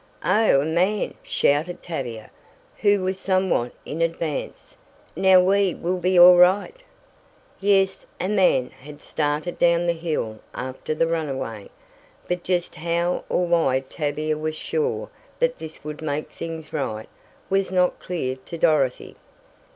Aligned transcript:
"Oh, 0.25 0.61
a 0.61 0.65
man!" 0.65 1.13
shouted 1.21 1.83
Tavia, 1.83 2.31
who 2.77 3.01
was 3.01 3.19
somewhat 3.19 3.71
in 3.85 4.01
advance. 4.01 4.75
"Now 5.15 5.39
we 5.41 5.75
will 5.75 5.99
be 5.99 6.17
all 6.17 6.37
right!" 6.37 6.75
Yes, 7.59 8.07
a 8.19 8.27
man 8.27 8.71
had 8.71 8.99
started 8.99 9.59
down 9.59 9.85
the 9.85 9.93
hill 9.93 10.39
after 10.55 10.95
the 10.95 11.05
runaway, 11.05 11.69
but 12.27 12.41
just 12.41 12.77
how 12.77 13.25
or 13.29 13.45
why 13.45 13.81
Tavia 13.81 14.39
was 14.39 14.55
sure 14.55 15.11
that 15.37 15.59
this 15.59 15.83
would 15.83 16.01
make 16.01 16.31
things 16.31 16.73
right, 16.73 17.07
was 17.47 17.71
not 17.71 17.99
clear 17.99 18.37
to 18.37 18.57
Dorothy. 18.57 19.17